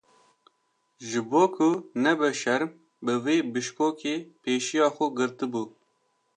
Ji 1.07 1.19
bo 1.29 1.41
ku 1.53 1.67
nebe 2.03 2.29
şerm 2.41 2.69
bi 3.03 3.13
wê 3.23 3.35
bişkokê 3.53 4.15
pêşiya 4.41 4.87
xwe 4.95 5.05
girtibû. 5.17 5.63